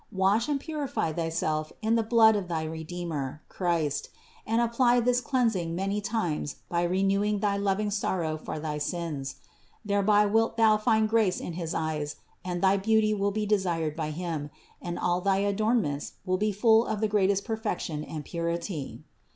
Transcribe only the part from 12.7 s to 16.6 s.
beauty will be desired by Him, and all thy adornments will be